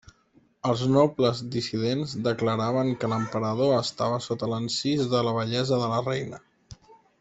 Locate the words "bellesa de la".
5.41-6.05